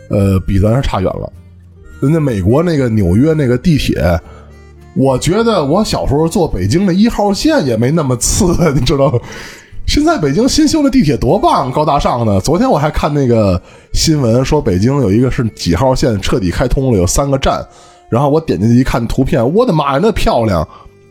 [0.09, 1.31] 呃，比咱是差远了。
[2.01, 4.19] 人家美国那个纽约那个地铁，
[4.95, 9.19] 我觉得我小时候坐北京的一号线也没那么次， 你知道吗？
[9.87, 12.41] 现在北京新修的地铁多棒，高大上呢。
[12.41, 13.61] 昨天我还看那个
[13.93, 17.61] 新闻说，北京有一个是几号线彻底开通了，有三个站。
[18.11, 20.67] 然后我点进去一看图片，我的妈呀，那漂亮！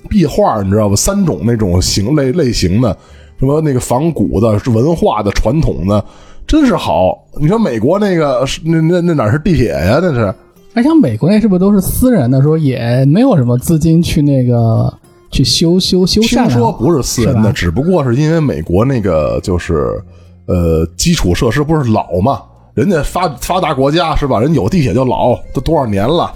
[0.08, 0.96] 壁画你知道吧？
[0.96, 2.98] 三种那种型类类型的，
[3.40, 6.04] 什么那个仿古的、是文化的、传统的，
[6.48, 7.24] 真是好。
[7.40, 10.00] 你说美国那个那那那哪是地铁呀？
[10.02, 10.34] 那是。
[10.74, 12.42] 而且美国那是不是都是私人的？
[12.42, 14.92] 说也没有什么资金去那个
[15.32, 16.28] 去修修修缮。
[16.28, 20.02] 听说不是私人的，只不过是因为美国那个就是
[20.48, 22.42] 呃基础设施不是老嘛，
[22.74, 24.40] 人家发发达国家是吧？
[24.40, 26.32] 人有地铁就老，都多少年了。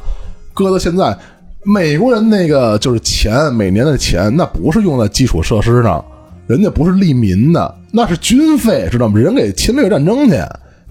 [0.53, 1.17] 搁到现在，
[1.63, 6.03] 美国人那个就是钱，每年的钱，那不是用在基础设施上，
[6.47, 9.19] 人家不是利民的，那是军费，知道吗？
[9.19, 10.35] 人给侵略战争去，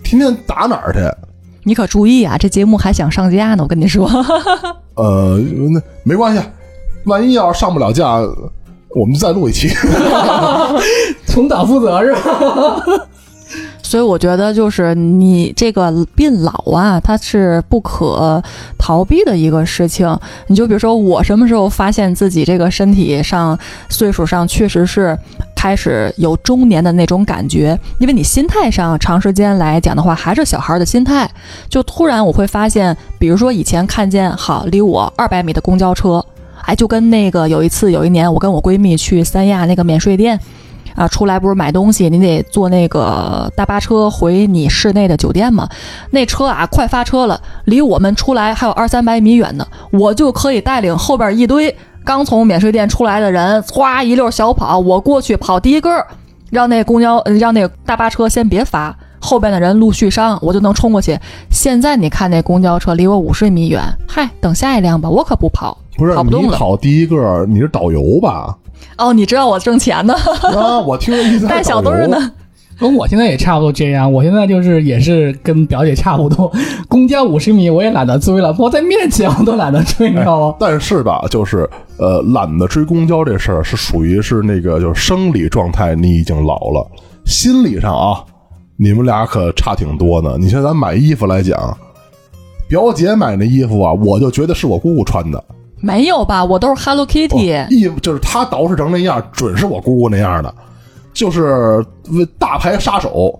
[0.03, 1.01] 天天打哪儿去？
[1.65, 4.11] 你可注意啊，这节目还想上架呢，我跟你说。
[4.95, 5.39] 呃，
[5.71, 6.43] 那没关系，
[7.05, 8.17] 万一要是上不了架，
[8.97, 9.69] 我们再录一期，
[11.27, 13.09] 重蹈覆辙是吧？
[13.93, 18.43] 所以我觉得，就是你这个变老啊，它是不可
[18.79, 20.19] 逃避的一个事情。
[20.47, 23.59] 你就比如说，我什么时候发现自己这个身体上
[23.91, 25.15] 岁数上确实是
[25.55, 27.79] 开始有中年的那种感觉？
[27.99, 31.31] 因为你心态上长时间来讲的话，还是小孩的心态。
[31.69, 36.25] 就突然我会发现，比如说以前看见好离我二百米的公交车，
[36.63, 40.41] 哎，就跟那个有一次有一年我跟我闺蜜去三亚那个免税店。
[40.95, 45.69] 啊，出来不是买东西，你得坐那个大巴车回你市内的酒店嘛？
[46.11, 49.67] 那车啊，快发车了，离我们出来还有二三百米远呢。
[49.91, 51.75] 我就可以带领后边一堆
[52.05, 55.91] 刚从免税店出来的人，唰一溜小跑，我过去跑第一个，
[56.51, 61.19] 让那公交，让那大巴车先别发，后边的人陆续上，我就能冲过去。
[61.51, 66.49] 现在你看那公交车离我五十米远，嗨，等下一辆吧，我可不跑，不是跑不动了。
[66.49, 68.57] 你跑第一个，你是导游吧？
[68.99, 70.15] 哦，你知道我挣钱呢？
[70.55, 72.33] 啊，我听说一直带小队儿呢。
[72.79, 76.51] 跟我现在也差不多这样，我现在就是也是跟表姐差不多，
[76.89, 80.57] 公交五十米我也懒得追了，我在面前我都懒得追，你知道吗？
[80.59, 81.69] 但是吧，就是
[81.99, 86.85] 呃，懒得追公交这事儿是属于是那个就是生理状态，你已经老了，
[87.25, 88.25] 心理上啊，
[88.77, 90.37] 你们俩可差挺多的。
[90.37, 91.77] 你像咱买衣服来讲，
[92.69, 95.45] 表姐买那衣服啊，我就觉得是我姑姑穿的。
[95.83, 96.43] 没有吧？
[96.45, 100.55] 我都是 Hello Kitty，衣服就是他捯饬成那样，准是我姑姑那样的，
[101.13, 101.85] 就是
[102.39, 103.39] 大牌杀手，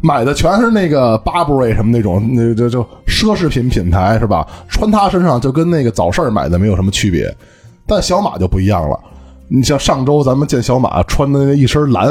[0.00, 4.46] 买的全是那个 Burberry 什么那种，那就就奢侈品品牌是吧？
[4.68, 7.32] 穿他身上就跟那个早市买的没有什么区别，
[7.86, 8.98] 但小马就不一样了。
[9.48, 12.08] 你像上周咱们见小马穿的那一身蓝，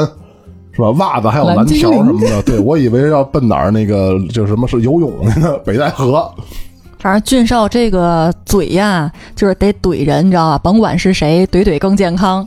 [0.72, 0.88] 是吧？
[0.92, 5.58] 袜子还有蓝条什么的， 对我以为要奔哪儿那个就什么是游泳呢？
[5.62, 6.32] 北戴河。
[6.98, 10.58] 反正俊少这个嘴呀，就是得怼人，你知道吧？
[10.58, 12.46] 甭管是谁，怼怼更健康。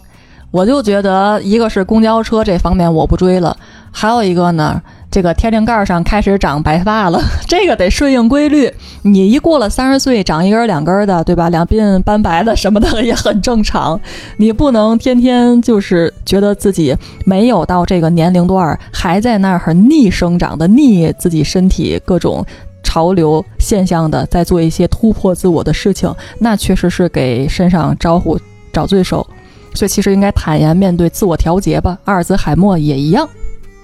[0.52, 3.56] 我就觉得，一个是公交车这方面我不追了，
[3.92, 4.82] 还有一个呢，
[5.12, 8.74] 这个天灵盖上开始长白发了， 这个得顺应规律。
[9.04, 11.50] 你一过了三十岁，长一根两根的，对吧？
[11.50, 14.02] 两鬓斑白的什么的也很正常。
[14.38, 22.44] 你不能天天就是觉得自己没有到这个年龄段儿，还在那儿逆生长的逆自己身体各种
[22.84, 28.40] 潮流现象的，在做一些突破自我的事情，那确实是给身上招呼
[28.72, 29.26] 找罪受。
[29.74, 31.98] 所以其实应该坦然面对自我调节吧。
[32.06, 33.30] 阿尔兹海默也一样。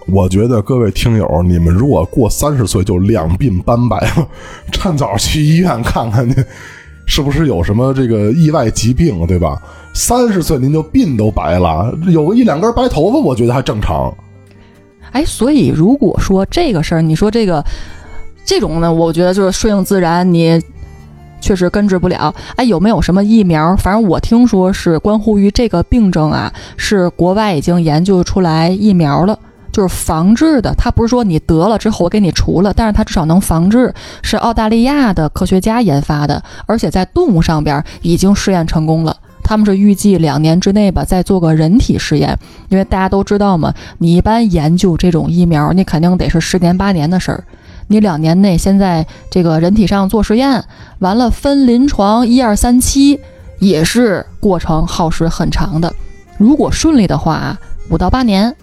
[0.08, 4.28] 我觉得各位听友，你们如果过三十岁就两鬓斑白了，
[4.72, 6.44] 趁早去医院看看去，
[7.06, 9.62] 是不是有什么这个意外疾病，对吧？
[9.94, 14.16] 三十岁您就鬓都白了，有个一两根白头发，我觉得还正常。
[15.12, 17.64] 哎，所以如果说这个事儿，你说这个
[18.46, 20.62] 这种呢，我觉得就是顺应自然，你
[21.42, 22.34] 确实根治不了。
[22.56, 23.76] 哎，有没有什么疫苗？
[23.76, 29.38] 反正我听说是关乎于这个病症啊，是国外已经研究出来疫苗了。
[29.72, 39.18] 就是防治的，它不是说你得了之后我给你除了，但是它至少能防治，是澳大利亚的科学家研发的，而且在动物上边已经试验成功了。
[39.44, 47.44] 他们是预计两年之内吧，再做个人体试验，因为大家都知道嘛，你一般研究这种疫苗，你肯定得是十年八年的事儿，
[47.88, 50.64] 你两年内先在这个人体上做实验，
[51.00, 53.20] 完了分临床一二三期，
[53.60, 55.94] 也是过程耗时很长的。
[56.38, 57.58] 如果顺利的话，
[57.90, 58.56] 五到八年。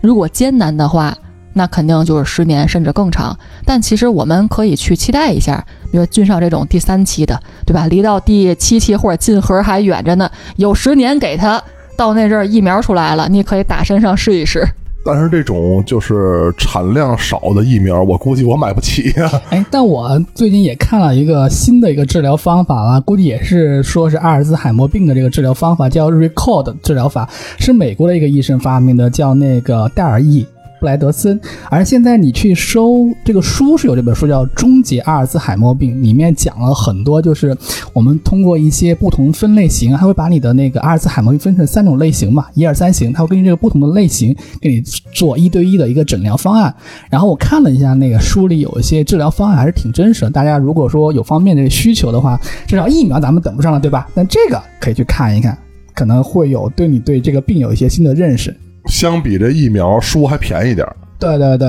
[0.00, 1.16] 如果艰难的话，
[1.54, 3.38] 那肯定就是十年甚至更长。
[3.64, 7.86] 但其实我们可以去期待一下，比如俊少这种第三期的，对吧？
[7.86, 11.62] 离到第七期或者进盒还远着呢，有十年给他，
[11.96, 14.68] 到那阵儿疫苗出来了，你可以打身上试一试。
[15.04, 19.30] 但是这种就是产量少的疫苗，我估计我买不起呀。
[19.50, 30.46] 哎，但我最近也看了一个新的一个治疗方法啊，估计也是说是阿尔兹海默病的这个治疗方法，叫 Record 治疗法，是美国的一个医生发明的，叫那个戴尔 E。
[30.84, 37.56] 布莱德森，而现在你去收这个书是有这本书叫《终结阿尔兹海默病》，里面讲了很多，就是
[37.94, 44.82] 我们通过一些不同分类型，它会把你的那个阿尔兹海默病分成三种类型嘛，一二三型，它会根据这个不同的类型给你
[45.14, 46.74] 做一对一的一个诊疗方案。
[47.08, 54.06] 然后我看了一下那个书里有一些治疗方案还是挺真实的，大家如果说有方面的需求的话，至少疫苗咱们等不上了，对吧？
[54.14, 55.56] 但这个可以去看一看，
[55.94, 58.54] 可能会有对你对这个病有一些新的认识。
[58.86, 60.96] 相比这疫苗，书还便宜点儿。
[61.18, 61.68] 对对对，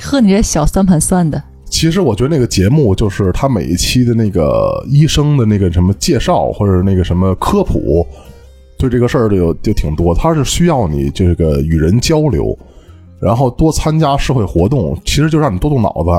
[0.00, 1.42] 呵，你这小算盘算的。
[1.68, 8.06] 其实我觉得那个节目就是他每一期的那个医生的那个什么介绍或者那个什么科普，
[8.78, 10.14] 对这个事儿就有就挺多。
[10.14, 12.56] 他是需要你这个与人交流，
[13.20, 16.10] 然后多参加社会活动，其实就让你多动脑子。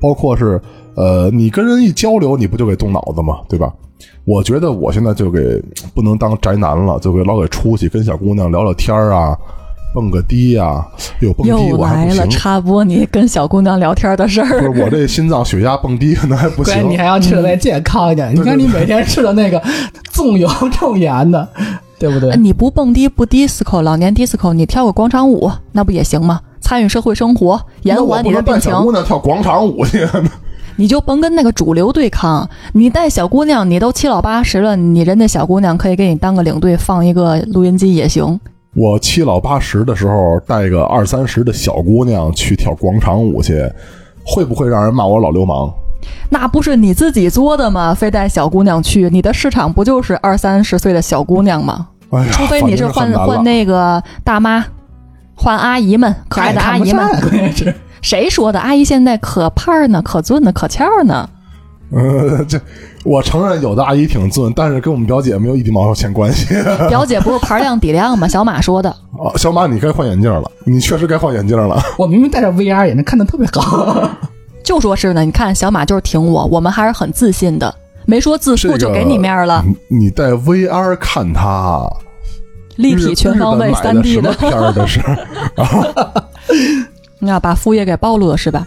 [0.00, 0.60] 包括是
[0.96, 3.38] 呃，你跟人一交流，你不就给动脑子嘛？
[3.48, 3.72] 对吧？
[4.24, 5.62] 我觉得我现在就给
[5.94, 9.38] 不能当宅男了，就给老给出去跟小姑娘聊聊天儿啊。
[9.94, 10.84] 蹦个迪呀，
[11.20, 12.30] 有蹦迪我还不行。
[12.30, 14.60] 插播你跟小姑娘聊天的事儿。
[14.60, 16.88] 不是我这心脏血压蹦迪可能还不行。
[16.88, 18.34] 你还要吃的再健康一点。
[18.34, 19.62] 你看你每天吃的那个
[20.12, 21.46] 重油 重盐的，
[21.98, 22.34] 对不对？
[22.36, 26.40] 你不蹦迪不 disco，老年 disco，你跳个广场舞那不也行吗？
[26.60, 28.72] 参与社会生活，延缓你的病情。
[28.72, 30.06] 小姑娘跳广场舞去。
[30.76, 32.48] 你就甭跟那个主流对抗。
[32.72, 38.40] 你带小姑娘，你都七老八十了，你人家小姑娘可以给你当个领队，放一个录音机也行。
[38.74, 43.70] 我七老八十的时候带个二三十的小姑娘去跳广场舞去，
[44.24, 45.70] 会不会让人骂我老流氓？
[46.30, 47.92] 那不是你自己作的吗？
[47.92, 51.88] 非带小姑娘去，你的市场不就是二三十岁的小姑娘吗？
[52.12, 54.64] 哎呀，除非你是换换那个大妈，
[55.34, 57.06] 换阿姨们，可爱的阿姨们。
[58.00, 58.58] 谁说的？
[58.58, 61.28] 阿姨现在可胖呢，可俊呢，可俏呢。
[61.92, 62.60] 呃， 这
[63.04, 66.46] 我承认有的阿姨挺俊，但是跟我们表姐没有一滴毛钱关系。
[66.88, 68.26] 表姐不是牌量底量吗？
[68.26, 68.88] 小马说的。
[68.90, 71.80] 啊， 小马，你该换眼镜了，你确实该换眼镜了。
[71.98, 74.10] 我明明戴着 VR 眼镜，看的特别好。
[74.64, 77.74] 就说是呢，你看小马就是挺我，我们还是很自信的，
[78.06, 79.62] 没说自负就给你面了。
[79.88, 81.84] 你戴 VR 看他，
[82.76, 85.00] 立体全方位三 D 的片儿的是。
[87.18, 88.66] 你要把副业给暴露了是吧？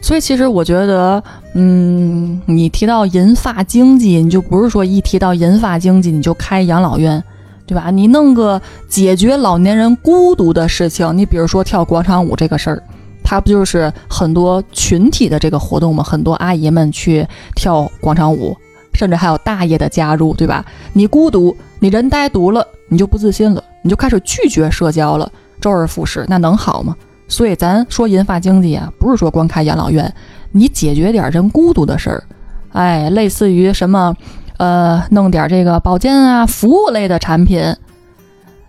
[0.00, 1.22] 所以其实我觉得，
[1.54, 7.22] 嗯，你提到银发经济，你就不是说一提到银发经济你就开养老院，
[7.66, 7.90] 对吧？
[7.90, 12.82] 你弄个解决老年人孤独的事情，你比如说跳广场舞这个事儿，
[13.24, 16.02] 它不就是很多群体的这个活动吗？
[16.04, 18.56] 很多阿姨们去跳广场舞，
[18.94, 20.64] 甚至还有大爷的加入，对吧？
[20.92, 25.30] 你孤独，你人呆独了，你就不自信了，你就开始拒绝社交了，
[25.60, 26.96] 周而复始，那能好吗？
[27.28, 30.12] 所以咱说银发经济啊，不是说光开养老院，
[30.50, 32.24] 你解决点人孤独的事儿，
[32.72, 34.16] 哎，类似于什么，
[34.56, 37.62] 呃，弄点这个保健啊、服务类的产品，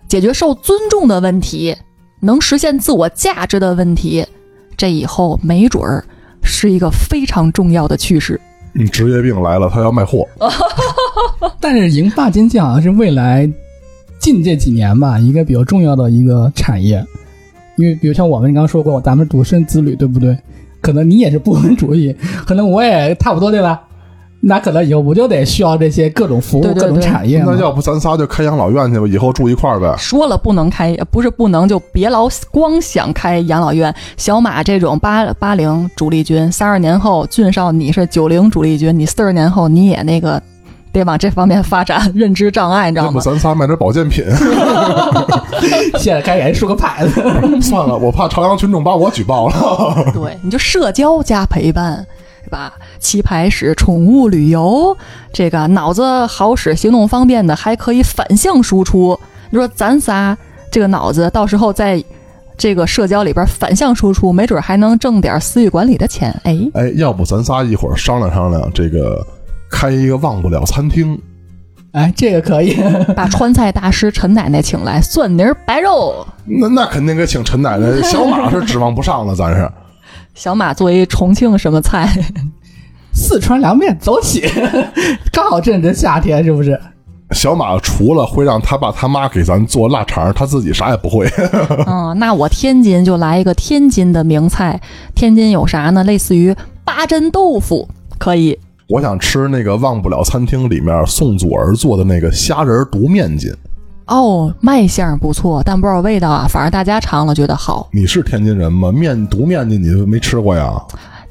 [0.06, 1.74] 解决受尊重的问题，
[2.20, 4.26] 能实现自我价值的问题，
[4.76, 6.04] 这以后没准儿
[6.42, 8.38] 是一个非常重要的趋势。
[8.72, 10.28] 你，职业病来了，他要卖货。
[11.58, 13.50] 但是银发经济好像是未来
[14.18, 17.04] 近这几年吧一个比较重要的一个产业，
[17.80, 20.36] 因为比如像我们刚刚说过，咱们独身子女，对不对？
[20.82, 22.14] 可能你也是不婚主义，
[22.46, 23.80] 可能我也差不多，对吧？
[24.42, 27.60] 那可能以后不就得需要这些各种服务、对对各种产业吗那？
[27.60, 29.94] 要不咱仨就开养老院去吧，以后住一块儿呗。
[29.98, 33.94] 说了不能开，不是不能，就别老光想开养老院。
[34.16, 40.42] 小马这种八八零主力军，三十年后俊少你是九零主力军，你四十年后你也那个
[40.92, 43.08] 得往这方面发展，认知障碍，你知道吗？
[43.08, 44.24] 要不咱仨卖点保健品？
[45.98, 47.22] 现在该给人竖个牌子。
[47.60, 50.12] 算了，我怕朝阳群众把我举报了。
[50.12, 52.04] 对，你就社交加陪伴，
[52.42, 52.72] 是吧？
[52.98, 54.96] 棋牌室、宠物旅游，
[55.32, 59.18] 这个脑子好使、行动方便的，还可以反向输出。
[59.50, 60.36] 你说咱仨
[60.70, 62.02] 这个脑子，到时候在
[62.56, 66.30] 这个社交里边反向输出，没准还能挣点私域管理的钱。
[66.44, 69.26] 哎，哎，要不咱仨一会儿商量商量，这个
[69.70, 71.18] 开一个忘不了餐厅。
[71.92, 72.76] 哎，这个可以。
[73.16, 76.26] 把川菜大师陈奶奶请来，蒜泥儿白肉。
[76.44, 79.70] 那那肯定得请陈奶奶，小马是指望不上了，咱是。
[80.34, 82.08] 小马作为重庆什么菜？
[83.12, 84.48] 四川凉面走起，
[85.32, 86.80] 刚好正值夏天，是不是？
[87.32, 91.28] 小马除了会让他爸他妈给咱做腊肠，他自己啥也不会。
[91.86, 94.80] 嗯，那我天津就来一个天津的名菜。
[95.14, 96.04] 天津有啥呢？
[96.04, 96.54] 类似于
[96.84, 98.58] 八珍豆腐，可以。
[98.90, 103.48] 我想吃那个忘不了餐厅里面宋祖儿做的那个虾仁独面筋。
[104.06, 106.44] 哦，卖相不错，但不知道味道啊。
[106.48, 107.88] 反正大家尝了觉得好。
[107.92, 108.90] 你是天津人吗？
[108.90, 110.74] 面独面筋你没吃过呀？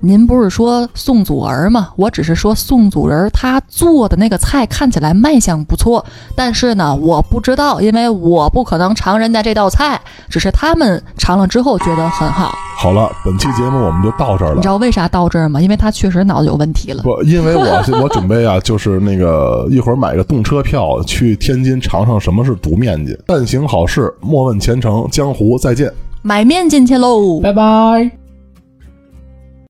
[0.02, 1.90] 您不是说宋祖儿吗？
[1.96, 12.54] 我只是说宋祖儿他做的那个菜看起来卖相不错，但是呢，我不知道，因为我不可能尝人家这道菜，只是他们尝了之后觉得很好。
[12.78, 14.68] 好了，本期节目我们就到这儿了你知。
[14.70, 15.60] 道为啥到这儿吗？
[15.60, 17.04] 因为他确实脑子有问题了。
[17.04, 23.18] 不，因为我我准备啊，就是那个一会儿买个动车票去天津尝尝什么是毒面筋。
[23.28, 25.92] 但行好事，莫问前程，江湖再见。
[26.22, 27.42] 买面筋去喽！
[27.42, 28.29] 拜拜。